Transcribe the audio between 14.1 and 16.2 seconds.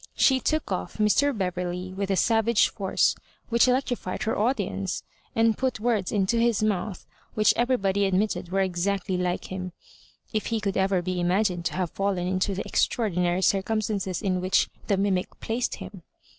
in which the mimic placed him.